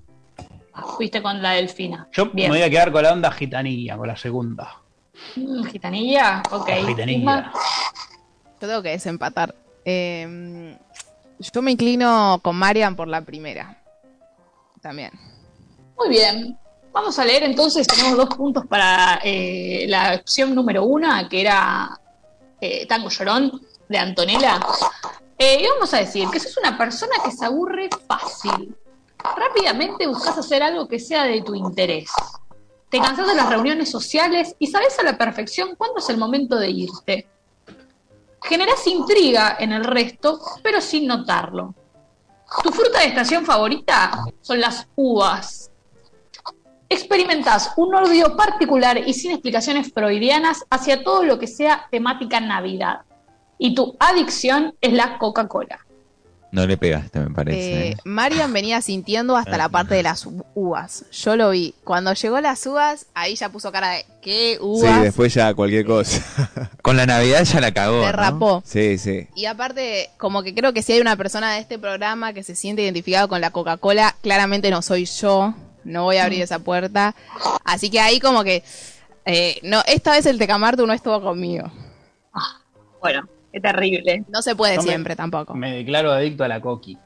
fuiste 0.96 1.20
con 1.20 1.42
la 1.42 1.52
delfina. 1.52 2.08
Yo 2.12 2.26
Bien. 2.26 2.50
me 2.50 2.58
voy 2.58 2.64
a 2.66 2.70
quedar 2.70 2.92
con 2.92 3.02
la 3.02 3.12
onda 3.12 3.30
gitanilla, 3.32 3.96
con 3.96 4.06
la 4.08 4.16
segunda. 4.16 4.76
Mm, 5.36 5.64
gitanilla, 5.64 6.42
ok. 6.50 6.68
La 6.68 6.86
gitanilla. 6.86 7.52
Yo 8.60 8.68
tengo 8.68 8.82
que 8.82 8.90
desempatar. 8.90 9.54
Eh, 9.84 10.76
yo 11.38 11.62
me 11.62 11.72
inclino 11.72 12.38
con 12.42 12.54
Marian 12.56 12.94
por 12.94 13.08
la 13.08 13.22
primera. 13.22 13.82
También. 14.80 15.10
Muy 15.98 16.08
bien. 16.08 16.58
Vamos 16.92 17.18
a 17.18 17.24
leer 17.24 17.44
entonces, 17.44 17.86
tenemos 17.86 18.16
dos 18.16 18.34
puntos 18.34 18.66
para 18.66 19.20
eh, 19.22 19.86
la 19.88 20.16
opción 20.20 20.54
número 20.54 20.84
una, 20.84 21.28
que 21.28 21.40
era 21.40 21.98
eh, 22.60 22.86
Tango 22.86 23.08
Llorón, 23.08 23.60
de 23.88 23.98
Antonella. 23.98 24.60
Eh, 25.38 25.62
y 25.62 25.68
vamos 25.68 25.92
a 25.94 25.98
decir 25.98 26.28
que 26.30 26.40
sos 26.40 26.56
una 26.58 26.78
persona 26.78 27.16
que 27.24 27.30
se 27.32 27.44
aburre 27.44 27.90
fácil. 28.06 28.74
Rápidamente 29.18 30.06
buscas 30.06 30.38
hacer 30.38 30.62
algo 30.62 30.88
que 30.88 30.98
sea 30.98 31.24
de 31.24 31.42
tu 31.42 31.54
interés. 31.54 32.10
Te 32.88 33.00
cansas 33.00 33.26
de 33.26 33.34
las 33.34 33.48
reuniones 33.48 33.90
sociales 33.90 34.54
y 34.58 34.66
sabes 34.66 34.98
a 34.98 35.02
la 35.02 35.18
perfección 35.18 35.74
cuándo 35.76 35.98
es 35.98 36.08
el 36.08 36.18
momento 36.18 36.56
de 36.56 36.70
irte. 36.70 37.28
Generas 38.42 38.86
intriga 38.86 39.56
en 39.58 39.72
el 39.72 39.84
resto, 39.84 40.40
pero 40.62 40.80
sin 40.80 41.06
notarlo. 41.06 41.74
Tu 42.62 42.70
fruta 42.70 43.00
de 43.00 43.06
estación 43.06 43.44
favorita 43.44 44.24
son 44.40 44.60
las 44.60 44.88
uvas. 44.96 45.59
Experimentás 46.90 47.72
un 47.76 47.94
odio 47.94 48.36
particular 48.36 48.98
y 48.98 49.14
sin 49.14 49.30
explicaciones 49.30 49.92
freudianas 49.92 50.64
hacia 50.70 51.04
todo 51.04 51.22
lo 51.22 51.38
que 51.38 51.46
sea 51.46 51.86
temática 51.90 52.40
Navidad. 52.40 53.02
Y 53.58 53.74
tu 53.76 53.96
adicción 54.00 54.74
es 54.80 54.92
la 54.92 55.16
Coca-Cola. 55.18 55.78
No 56.50 56.66
le 56.66 56.76
pegaste, 56.76 57.20
me 57.20 57.30
parece. 57.30 57.90
Eh, 57.90 57.96
Marian 58.04 58.52
venía 58.52 58.82
sintiendo 58.82 59.36
hasta 59.36 59.56
la 59.56 59.68
parte 59.68 59.94
de 59.94 60.02
las 60.02 60.26
uvas. 60.56 61.04
Yo 61.12 61.36
lo 61.36 61.50
vi. 61.50 61.74
Cuando 61.84 62.12
llegó 62.12 62.40
las 62.40 62.66
uvas, 62.66 63.06
ahí 63.14 63.36
ya 63.36 63.50
puso 63.50 63.70
cara 63.70 63.90
de 63.90 64.04
¿qué 64.20 64.54
Sí, 64.54 64.58
uvas? 64.60 65.02
después 65.02 65.32
ya 65.32 65.54
cualquier 65.54 65.86
cosa. 65.86 66.20
Con 66.82 66.96
la 66.96 67.06
Navidad 67.06 67.44
ya 67.44 67.60
la 67.60 67.72
cagó. 67.72 68.00
¿no? 68.00 68.06
Derrapó. 68.06 68.62
Sí, 68.66 68.98
sí. 68.98 69.28
Y 69.36 69.44
aparte, 69.44 70.10
como 70.18 70.42
que 70.42 70.54
creo 70.56 70.72
que 70.72 70.82
si 70.82 70.94
hay 70.94 71.00
una 71.00 71.14
persona 71.14 71.52
de 71.52 71.60
este 71.60 71.78
programa 71.78 72.32
que 72.32 72.42
se 72.42 72.56
siente 72.56 72.82
identificado 72.82 73.28
con 73.28 73.40
la 73.40 73.52
Coca-Cola, 73.52 74.16
claramente 74.22 74.70
no 74.70 74.82
soy 74.82 75.04
yo. 75.04 75.54
No 75.84 76.04
voy 76.04 76.16
a 76.18 76.24
abrir 76.24 76.42
esa 76.42 76.58
puerta. 76.58 77.14
Así 77.64 77.90
que 77.90 78.00
ahí 78.00 78.20
como 78.20 78.44
que... 78.44 78.62
eh, 79.24 79.58
no, 79.62 79.82
esta 79.86 80.12
vez 80.12 80.26
el 80.26 80.38
Tecamartu 80.38 80.86
no 80.86 80.92
estuvo 80.92 81.20
conmigo. 81.22 81.70
Bueno, 83.00 83.26
qué 83.52 83.60
terrible. 83.60 84.24
No 84.28 84.42
se 84.42 84.54
puede 84.54 84.76
me- 84.76 84.82
siempre 84.82 85.16
tampoco. 85.16 85.54
Me 85.54 85.72
declaro 85.76 86.12
adicto 86.12 86.44
a 86.44 86.48
la 86.48 86.60
coqui. 86.60 86.98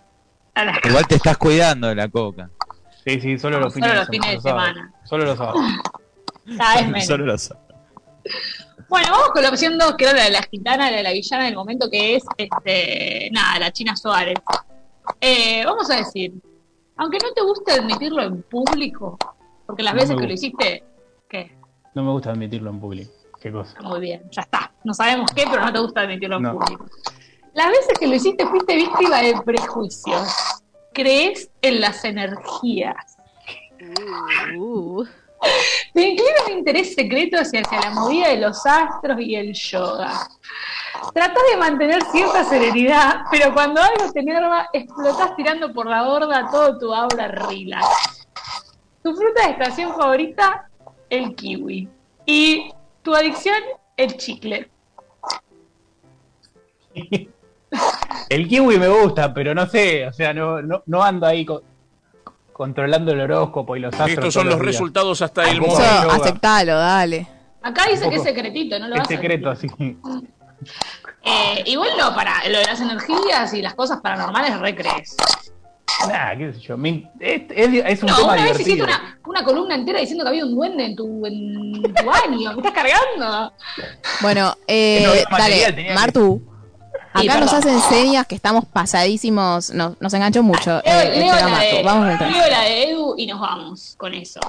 A 0.54 0.64
la- 0.64 0.80
Igual 0.84 1.06
te 1.06 1.14
estás 1.16 1.36
cuidando 1.38 1.88
de 1.88 1.94
la 1.94 2.08
coca. 2.08 2.50
Sí, 3.06 3.20
sí, 3.20 3.38
solo 3.38 3.60
los 3.60 3.72
Solo 3.74 3.84
fines, 3.86 3.98
los 4.00 4.08
fines 4.08 4.30
de 4.32 4.40
sábados. 4.40 4.68
semana. 4.74 4.92
Solo 5.04 5.24
los 5.24 5.36
sábados. 5.38 5.60
Cada 6.56 6.74
vez 6.76 6.86
menos. 6.86 7.06
Solo 7.06 7.26
lo 7.26 7.38
sabe. 7.38 7.60
Bueno, 8.88 9.08
vamos 9.10 9.28
con 9.30 9.42
la 9.42 9.48
opción 9.50 9.78
2, 9.78 9.94
que 9.96 10.04
era 10.04 10.12
la 10.14 10.24
de 10.24 10.30
la 10.30 10.42
gitana, 10.42 10.90
la 10.90 10.96
de 10.98 11.02
la 11.02 11.12
villana 11.12 11.44
del 11.44 11.54
momento, 11.54 11.90
que 11.90 12.16
es, 12.16 12.24
este, 12.36 13.28
nada, 13.32 13.58
la 13.58 13.72
China 13.72 13.94
Suárez. 13.96 14.36
Eh, 15.20 15.62
vamos 15.64 15.90
a 15.90 15.96
decir, 15.96 16.32
aunque 16.96 17.18
no 17.22 17.32
te 17.32 17.42
guste 17.42 17.72
admitirlo 17.72 18.22
en 18.22 18.42
público, 18.42 19.18
porque 19.66 19.82
las 19.82 19.94
No 19.94 20.00
veces 20.00 20.16
que 20.16 20.26
lo 20.26 20.32
hiciste, 20.32 20.84
¿qué? 21.28 21.56
No 21.94 22.02
me 22.02 22.10
gusta 22.10 22.30
admitirlo 22.30 22.70
en 22.70 22.80
público. 22.80 23.12
Qué 23.40 23.52
cosa. 23.52 23.78
Muy 23.82 24.00
bien, 24.00 24.22
ya 24.30 24.42
está. 24.42 24.72
No 24.84 24.94
sabemos 24.94 25.30
qué, 25.34 25.44
pero 25.50 25.64
no 25.64 25.72
te 25.72 25.78
gusta 25.78 26.00
admitirlo 26.02 26.36
en 26.36 26.42
No. 26.42 26.58
público. 26.58 26.86
Las 27.52 27.68
veces 27.68 27.98
que 27.98 28.06
lo 28.06 28.14
hiciste 28.14 28.46
fuiste 28.46 28.74
víctima 28.74 29.20
de 29.20 29.34
prejuicios. 29.44 30.28
Crees 30.92 31.50
en 31.62 31.80
las 31.80 32.04
energías. 32.04 33.16
Uh, 34.56 35.04
Te 35.92 36.08
inclina 36.08 36.30
un 36.46 36.58
interés 36.58 36.94
secreto 36.94 37.38
hacia, 37.38 37.60
hacia 37.60 37.80
la 37.80 37.90
movida 37.90 38.28
de 38.28 38.38
los 38.38 38.64
astros 38.64 39.20
y 39.20 39.34
el 39.34 39.52
yoga. 39.52 40.26
Tratás 41.14 41.42
de 41.52 41.56
mantener 41.56 42.02
cierta 42.10 42.42
serenidad, 42.44 43.20
pero 43.30 43.54
cuando 43.54 43.80
algo 43.80 44.10
te 44.12 44.18
enerva, 44.20 44.68
explotás 44.72 45.36
tirando 45.36 45.72
por 45.72 45.86
la 45.86 46.02
borda 46.02 46.48
todo 46.50 46.76
tu 46.76 46.92
aura 46.92 47.28
relax. 47.28 48.26
Tu 49.02 49.14
fruta 49.14 49.46
de 49.46 49.52
estación 49.52 49.94
favorita, 49.94 50.68
el 51.08 51.34
kiwi. 51.36 51.88
Y 52.26 52.72
tu 53.02 53.14
adicción, 53.14 53.54
el 53.96 54.16
chicle. 54.16 54.68
El 58.28 58.48
kiwi 58.48 58.78
me 58.78 58.88
gusta, 58.88 59.32
pero 59.32 59.54
no 59.54 59.66
sé, 59.66 60.06
o 60.06 60.12
sea, 60.12 60.32
no, 60.32 60.62
no, 60.62 60.82
no 60.86 61.02
ando 61.02 61.26
ahí 61.26 61.44
co- 61.44 61.62
controlando 62.52 63.12
el 63.12 63.20
horóscopo 63.20 63.76
y 63.76 63.80
los 63.80 63.92
astros. 63.92 64.10
Estos 64.10 64.34
son 64.34 64.46
los 64.46 64.56
días. 64.56 64.66
resultados 64.66 65.20
hasta 65.22 65.48
el 65.50 65.60
momento. 65.60 65.82
aceptalo, 66.10 66.76
dale. 66.76 67.26
Acá 67.62 67.84
dice 67.90 68.08
que 68.08 68.16
es 68.16 68.22
secretito, 68.22 68.78
no 68.78 68.88
lo 68.88 68.94
Es 68.96 69.00
vas 69.00 69.08
a 69.08 69.14
secreto, 69.14 69.50
así 69.50 69.68
que. 69.68 69.96
Eh, 71.24 71.62
igual 71.66 71.90
no, 71.98 72.14
para 72.14 72.46
lo 72.48 72.58
de 72.58 72.64
las 72.66 72.80
energías 72.80 73.54
y 73.54 73.62
las 73.62 73.74
cosas 73.74 74.00
paranormales 74.00 74.58
recrees. 74.60 75.16
Nada, 76.08 76.36
qué 76.36 76.52
sé 76.52 76.60
yo. 76.60 76.76
es, 77.20 77.42
es- 77.50 77.84
es 77.86 78.02
un 78.02 78.08
No, 78.10 78.16
tema 78.16 78.32
una 78.34 78.42
vez 78.42 78.52
hiciste 78.52 78.72
divertido. 78.74 78.84
una, 78.86 79.18
una 79.26 79.44
columna 79.44 79.74
entera 79.74 80.00
diciendo 80.00 80.24
que 80.24 80.28
había 80.30 80.44
un 80.44 80.54
duende 80.54 80.84
en 80.84 80.96
tu, 80.96 81.24
en 81.24 81.82
tu 81.82 82.04
baño. 82.04 82.52
¿Me 82.52 82.56
estás 82.68 82.72
cargando? 82.72 83.52
Bueno, 84.20 84.54
eh, 84.66 85.02
No 85.04 85.10
había 85.12 85.24
material, 85.30 85.60
dale, 85.60 85.72
tenía 85.72 85.88
que- 85.92 85.98
Martu. 85.98 86.42
Sí, 87.16 87.28
Acá 87.28 87.38
nos 87.40 87.52
perdón. 87.52 87.76
hacen 87.78 87.96
señas 87.96 88.26
que 88.26 88.34
estamos 88.34 88.64
pasadísimos. 88.66 89.70
Nos, 89.70 90.00
nos 90.00 90.12
enganchó 90.14 90.42
mucho. 90.42 90.82
Leo, 90.84 91.00
eh, 91.00 91.10
el 91.14 91.20
leo 91.20 91.34
tema 91.36 91.40
la 91.48 91.48
Martu. 91.56 91.76
de, 91.76 91.82
Vamos 91.84 92.18
tema. 92.18 92.30
leo 92.32 92.50
la 92.50 92.60
de 92.62 92.90
Edu 92.90 93.14
y 93.16 93.26
nos 93.28 93.40
vamos 93.40 93.94
con 93.96 94.14
eso. 94.14 94.40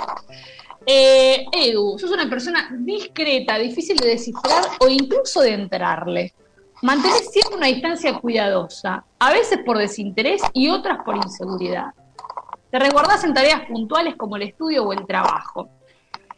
Eh, 0.88 1.46
Edu, 1.52 1.98
sos 2.00 2.12
una 2.12 2.30
persona 2.30 2.70
discreta, 2.80 3.58
difícil 3.60 3.98
de 3.98 4.08
descifrar 4.08 4.64
o 4.80 4.88
incluso 4.90 5.42
de 5.42 5.54
entrarle. 5.54 6.34
Mantenés 6.86 7.32
siempre 7.32 7.58
una 7.58 7.66
distancia 7.66 8.14
cuidadosa, 8.20 9.04
a 9.18 9.32
veces 9.32 9.58
por 9.66 9.76
desinterés 9.80 10.40
y 10.54 10.70
otras 10.70 11.00
por 11.04 11.16
inseguridad. 11.16 11.88
Te 12.70 12.78
resguardás 12.78 13.24
en 13.24 13.34
tareas 13.34 13.62
puntuales 13.68 14.14
como 14.16 14.36
el 14.36 14.44
estudio 14.44 14.84
o 14.84 14.94
el 14.94 15.04
trabajo. 15.08 15.68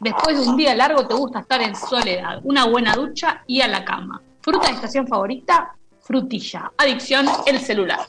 Después 0.00 0.40
de 0.40 0.48
un 0.48 0.56
día 0.56 0.74
largo 0.74 1.06
te 1.06 1.12
gusta 1.12 1.40
estar 1.40 1.60
en 1.60 1.76
soledad, 1.76 2.40
una 2.44 2.64
buena 2.64 2.94
ducha 2.94 3.42
y 3.46 3.60
a 3.60 3.68
la 3.68 3.84
cama. 3.84 4.22
Fruta 4.40 4.68
de 4.68 4.74
estación 4.76 5.06
favorita, 5.06 5.74
frutilla. 6.00 6.72
Adicción, 6.78 7.26
el 7.44 7.60
celular. 7.60 8.00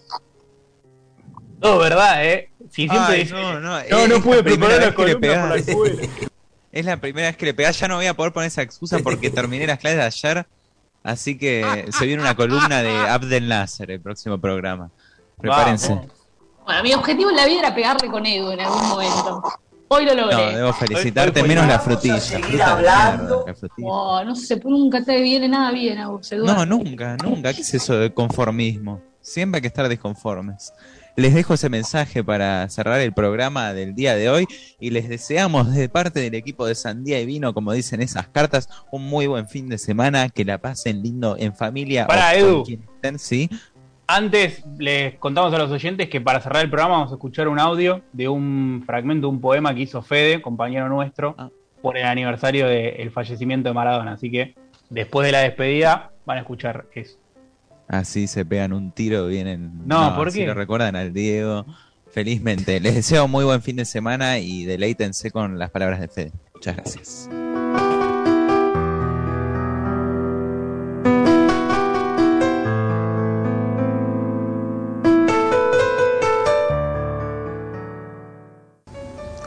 No, 1.62 1.78
verdad, 1.78 2.26
¿eh? 2.26 2.52
Si 2.70 2.88
siempre 2.88 3.16
Ay, 3.16 3.20
dice, 3.24 3.34
no, 3.34 3.56
no, 3.56 3.60
no, 3.60 3.80
es 3.80 3.92
no 3.92 4.08
la 4.08 4.20
pude 4.24 4.44
primera 4.44 4.78
preparar 4.78 4.80
la 4.80 4.86
vez 4.86 4.96
que 4.96 5.06
le 5.06 5.14
columna 5.20 5.42
por 5.42 5.50
la 5.50 5.56
pegás. 5.66 5.68
escuela. 5.68 6.30
Es 6.72 6.86
la 6.86 6.98
primera 7.02 7.28
vez 7.28 7.36
que 7.36 7.46
le 7.48 7.54
pegás. 7.54 7.78
Ya 7.82 7.90
no 7.90 7.98
voy 7.98 8.06
a 8.06 8.14
poder 8.14 8.32
poner 8.32 8.48
esa 8.48 8.62
excusa 8.62 9.00
porque 9.00 9.30
terminé 9.30 9.68
las 9.68 9.80
clases 9.80 9.98
de 9.98 10.06
ayer. 10.06 10.48
Así 11.04 11.38
que 11.38 11.86
se 11.98 12.06
viene 12.06 12.22
una 12.22 12.36
columna 12.36 12.82
de 12.82 12.92
Abdel 13.08 13.48
Nasser 13.48 13.90
el 13.92 14.02
próximo 14.02 14.38
programa. 14.38 14.90
Prepárense. 15.40 15.90
Vamos. 15.96 16.12
Bueno, 16.66 16.84
mi 16.84 16.94
objetivo 16.94 17.30
en 17.30 17.36
la 17.38 17.46
vida 17.46 17.60
era 17.60 17.74
pegarle 17.76 18.10
con 18.10 18.26
Edu 18.26 18.52
en 18.52 18.62
algún 18.62 18.88
momento. 18.90 19.42
Hoy 19.88 20.06
lo 20.06 20.14
No, 20.14 20.22
logré. 20.30 20.56
debo 20.56 20.72
felicitarte 20.74 21.40
Hoy- 21.40 21.44
hoy 21.44 21.50
menos 21.50 21.68
la 21.68 21.80
frutilla. 21.80 22.20
fruta 22.20 22.74
hablando. 22.74 23.24
mierda, 23.38 23.44
la 23.48 23.56
frutilla. 23.56 23.88
Oh, 23.90 24.24
no 24.24 24.36
sé, 24.36 24.62
nunca 24.64 25.04
te 25.04 25.20
viene 25.20 25.48
nada 25.48 25.72
bien 25.72 25.98
a 25.98 26.10
vos, 26.10 26.32
Eduardo. 26.32 26.66
No, 26.66 26.78
nunca, 26.78 27.18
nunca. 27.24 27.54
¿Qué 27.54 27.62
es 27.62 27.74
eso 27.74 27.98
de 27.98 28.14
conformismo? 28.14 29.02
Siempre 29.22 29.58
hay 29.58 29.62
que 29.64 29.68
estar 29.68 29.88
desconformes. 29.90 30.72
Les 31.20 31.34
dejo 31.34 31.56
ese 31.56 31.68
mensaje 31.70 32.24
para 32.24 32.70
cerrar 32.70 33.02
el 33.02 33.12
programa 33.12 33.74
del 33.74 33.94
día 33.94 34.16
de 34.16 34.30
hoy 34.30 34.48
y 34.80 34.92
les 34.92 35.10
deseamos 35.10 35.76
de 35.76 35.90
parte 35.90 36.22
del 36.22 36.34
equipo 36.34 36.66
de 36.66 36.76
Sandía 36.76 37.20
y 37.20 37.26
Vino, 37.26 37.54
como 37.54 37.74
dicen 37.74 38.02
esas 38.02 38.30
cartas, 38.30 38.70
un 38.90 39.04
muy 39.06 39.28
buen 39.28 39.46
fin 39.46 39.68
de 39.68 39.78
semana, 39.78 40.30
que 40.30 40.46
la 40.46 40.60
pasen 40.60 41.04
lindo 41.04 41.36
en 41.38 41.54
familia. 41.54 42.08
Pará, 42.08 42.30
o 42.32 42.38
Edu. 42.38 42.64
estén, 42.96 43.20
sí. 43.20 43.50
Antes 44.08 44.64
les 44.78 45.16
contamos 45.16 45.54
a 45.54 45.58
los 45.58 45.70
oyentes 45.72 46.08
que 46.08 46.22
para 46.22 46.40
cerrar 46.40 46.64
el 46.64 46.70
programa 46.70 46.96
vamos 46.96 47.12
a 47.12 47.16
escuchar 47.16 47.50
un 47.50 47.60
audio 47.60 48.02
de 48.14 48.30
un 48.30 48.84
fragmento 48.86 49.28
de 49.28 49.34
un 49.34 49.42
poema 49.42 49.76
que 49.76 49.82
hizo 49.82 50.02
Fede, 50.02 50.42
compañero 50.42 50.88
nuestro, 50.88 51.36
Ah. 51.38 51.50
por 51.82 51.98
el 51.98 52.06
aniversario 52.06 52.66
del 52.66 53.12
fallecimiento 53.12 53.68
de 53.68 53.74
Maradona. 53.74 54.14
Así 54.14 54.32
que 54.32 54.56
después 54.90 55.26
de 55.26 55.34
la 55.34 55.40
despedida 55.40 56.12
van 56.26 56.38
a 56.38 56.42
escuchar 56.42 56.86
eso. 56.96 57.18
Así 57.90 58.28
se 58.28 58.46
pegan 58.46 58.72
un 58.72 58.92
tiro, 58.92 59.26
vienen. 59.26 59.82
No, 59.88 60.16
¿por 60.16 60.28
así 60.28 60.40
qué? 60.40 60.46
lo 60.46 60.54
recuerdan 60.54 60.96
al 60.96 61.12
Diego. 61.12 61.66
Felizmente. 62.12 62.80
Les 62.80 62.94
deseo 62.94 63.28
muy 63.28 63.44
buen 63.44 63.64
fin 63.64 63.78
de 63.78 63.86
semana 63.86 64.38
y 64.38 64.64
deleítense 64.64 65.32
con 65.32 65.58
las 65.58 65.72
palabras 65.72 66.00
de 66.00 66.08
Fede. 66.08 66.32
Muchas 66.54 66.76
gracias. 66.76 67.30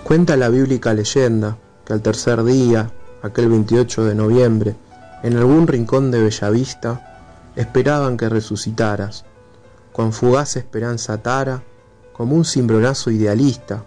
Cuenta 0.03 0.37
la 0.37 0.49
bíblica 0.49 0.93
leyenda 0.95 1.59
que 1.87 1.93
al 1.93 2.03
tercer 2.03 2.43
día, 2.43 2.91
aquel 3.23 3.49
28 3.49 4.05
de 4.05 4.15
noviembre, 4.17 4.75
en 5.23 5.37
algún 5.37 5.69
rincón 5.69 6.11
de 6.11 6.21
Bellavista, 6.21 7.12
esperaban 7.57 8.17
que 8.17 8.29
resucitaras, 8.29 9.25
con 9.93 10.13
fugaz 10.13 10.57
esperanza 10.57 11.15
atara, 11.15 11.63
como 12.13 12.37
un 12.37 12.45
cimbronazo 12.45 13.11
idealista, 13.11 13.85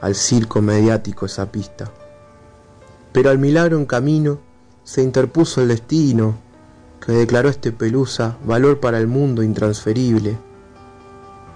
al 0.00 0.14
circo 0.14 0.60
mediático 0.60 1.26
esa 1.26 1.50
pista. 1.50 1.90
Pero 3.12 3.30
al 3.30 3.38
milagro 3.38 3.78
en 3.78 3.86
camino 3.86 4.38
se 4.84 5.02
interpuso 5.02 5.62
el 5.62 5.68
destino, 5.68 6.36
que 7.04 7.12
declaró 7.12 7.48
este 7.48 7.72
pelusa 7.72 8.36
valor 8.44 8.80
para 8.80 8.98
el 8.98 9.06
mundo 9.06 9.42
intransferible. 9.42 10.36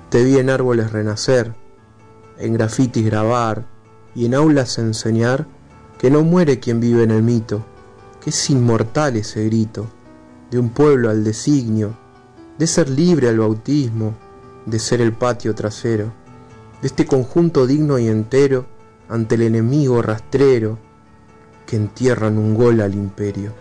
Te 0.09 0.25
vi 0.25 0.38
en 0.38 0.50
árboles 0.50 0.93
renacer, 0.93 1.55
en 2.38 2.55
grafitis 2.55 3.05
grabar, 3.05 3.67
y 4.14 4.26
en 4.26 4.35
aulas 4.35 4.79
enseñar 4.79 5.47
que 5.99 6.11
no 6.11 6.23
muere 6.23 6.59
quien 6.59 6.81
vive 6.81 7.02
en 7.02 7.11
el 7.11 7.23
mito, 7.23 7.64
que 8.21 8.31
es 8.31 8.50
inmortal 8.50 9.17
ese 9.17 9.45
grito, 9.45 9.87
de 10.50 10.59
un 10.59 10.71
pueblo 10.71 11.11
al 11.11 11.25
designio, 11.25 11.97
de 12.59 12.66
ser 12.66 12.88
libre 12.88 13.28
al 13.28 13.38
bautismo, 13.38 14.14
de 14.66 14.78
ser 14.78 15.00
el 15.00 15.12
patio 15.12 15.54
trasero, 15.54 16.12
de 16.80 16.87
este 16.87 17.07
conjunto 17.07 17.66
digno 17.66 17.99
y 17.99 18.09
entero 18.09 18.66
ante 19.09 19.35
el 19.35 19.42
enemigo 19.42 20.02
rastrero 20.02 20.78
que 21.66 21.76
entierran 21.76 22.38
un 22.38 22.54
gol 22.54 22.80
al 22.80 22.95
imperio. 22.95 23.52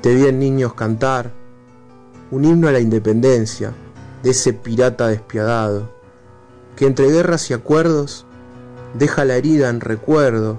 Te 0.00 0.14
vi 0.14 0.26
en 0.26 0.38
niños 0.38 0.74
cantar 0.74 1.32
un 2.30 2.44
himno 2.44 2.68
a 2.68 2.72
la 2.72 2.80
independencia, 2.80 3.72
de 4.22 4.30
ese 4.30 4.52
pirata 4.52 5.08
despiadado, 5.08 5.90
que 6.76 6.86
entre 6.86 7.10
guerras 7.10 7.50
y 7.50 7.54
acuerdos 7.54 8.24
deja 8.94 9.24
la 9.24 9.36
herida 9.36 9.68
en 9.68 9.80
recuerdo 9.80 10.58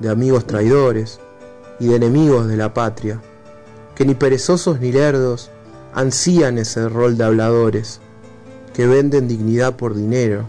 de 0.00 0.08
amigos 0.10 0.46
traidores 0.46 1.20
y 1.80 1.88
de 1.88 1.96
enemigos 1.96 2.48
de 2.48 2.56
la 2.56 2.74
patria, 2.74 3.20
que 3.98 4.04
ni 4.04 4.14
perezosos 4.14 4.78
ni 4.78 4.92
lerdos 4.92 5.50
ansían 5.92 6.56
ese 6.58 6.88
rol 6.88 7.18
de 7.18 7.24
habladores, 7.24 8.00
que 8.72 8.86
venden 8.86 9.26
dignidad 9.26 9.74
por 9.74 9.96
dinero. 9.96 10.48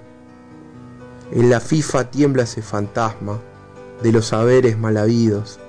En 1.32 1.50
la 1.50 1.60
FIFA 1.60 2.12
tiembla 2.12 2.44
ese 2.44 2.62
fantasma 2.62 3.40
de 4.04 4.12
los 4.12 4.28
saberes 4.28 4.78
mal 4.78 4.98
habidos 4.98 5.60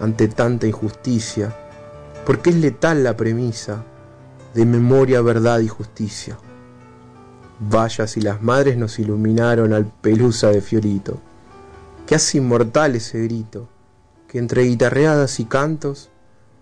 ante 0.00 0.26
tanta 0.26 0.66
injusticia, 0.66 1.54
porque 2.26 2.50
es 2.50 2.56
letal 2.56 3.04
la 3.04 3.16
premisa 3.16 3.84
de 4.52 4.66
memoria, 4.66 5.22
verdad 5.22 5.60
y 5.60 5.68
justicia. 5.68 6.36
Vaya 7.60 8.08
si 8.08 8.20
las 8.20 8.42
madres 8.42 8.76
nos 8.76 8.98
iluminaron 8.98 9.72
al 9.74 9.86
pelusa 9.86 10.48
de 10.48 10.60
Fiorito, 10.60 11.20
que 12.04 12.16
hace 12.16 12.38
inmortal 12.38 12.96
ese 12.96 13.22
grito, 13.22 13.68
que 14.26 14.38
entre 14.38 14.64
guitarreadas 14.64 15.38
y 15.38 15.44
cantos 15.44 16.10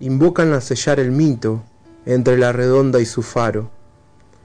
invocan 0.01 0.53
a 0.53 0.61
sellar 0.61 1.01
el 1.01 1.11
mito 1.11 1.63
entre 2.05 2.39
la 2.39 2.53
redonda 2.53 3.01
y 3.01 3.07
su 3.07 3.23
faro, 3.23 3.71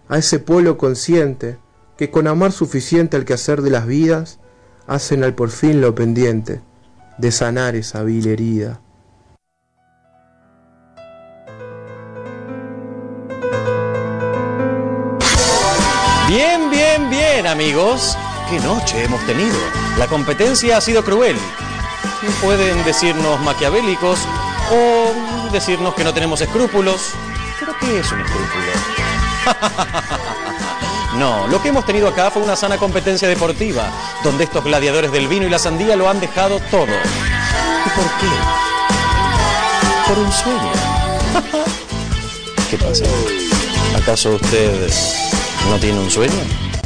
a 0.10 0.18
ese 0.18 0.40
pueblo 0.40 0.78
consciente 0.78 1.58
que 1.98 2.10
con 2.10 2.28
amar 2.28 2.52
suficiente 2.52 3.18
al 3.18 3.26
quehacer 3.26 3.62
de 3.62 3.70
las 3.70 3.86
vidas 3.86 4.40
hacen 4.88 5.24
al 5.24 5.36
por 5.36 5.50
fin 5.50 5.82
lo 5.82 5.94
pendiente 5.94 6.62
de 7.18 7.32
sanar 7.32 7.76
esa 7.76 8.04
vil 8.04 8.28
herida. 8.28 8.82
Bien, 16.28 16.70
bien, 16.70 17.10
bien, 17.10 17.46
amigos. 17.46 18.18
¿Qué 18.50 18.60
noche 18.62 19.04
hemos 19.04 19.26
tenido? 19.26 19.56
La 19.98 20.08
competencia 20.08 20.78
ha 20.78 20.82
sido 20.82 21.04
cruel. 21.04 21.36
Pueden 22.42 22.84
decirnos 22.86 23.40
maquiavélicos 23.42 24.20
o 24.72 25.52
decirnos 25.52 25.94
que 25.94 26.04
no 26.04 26.14
tenemos 26.14 26.42
escrúpulos. 26.42 27.12
¿Pero 27.60 27.74
qué 27.80 28.00
es 28.00 28.12
un 28.12 28.22
escrúpulo? 28.22 28.72
No, 31.18 31.46
lo 31.48 31.62
que 31.62 31.68
hemos 31.70 31.86
tenido 31.86 32.08
acá 32.08 32.32
fue 32.32 32.42
una 32.42 32.56
sana 32.56 32.78
competencia 32.78 33.28
deportiva, 33.28 33.92
donde 34.24 34.46
estos 34.46 34.64
gladiadores 34.64 35.12
del 35.12 35.28
vino 35.28 35.46
y 35.46 35.50
la 35.50 35.60
sandía 35.60 35.98
lo 35.98 36.10
han 36.10 36.22
dejado 36.22 36.60
todo. 36.72 36.86
¿Y 36.86 37.90
por 37.90 38.06
qué? 38.20 38.28
Por 40.08 40.20
un 40.20 40.32
sueño. 40.32 40.72
¿Qué 42.70 42.78
pasa? 42.78 43.04
¿Acaso 43.98 44.36
usted 44.36 44.90
no 45.70 45.78
tiene 45.80 46.00
un 46.00 46.10
sueño? 46.10 46.71